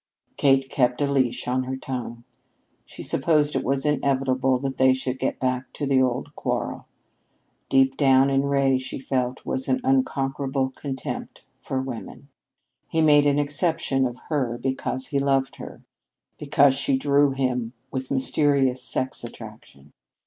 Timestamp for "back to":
5.39-5.85